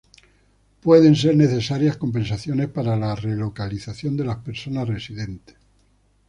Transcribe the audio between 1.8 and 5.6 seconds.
compensaciones para la relocalización de las personas residentes.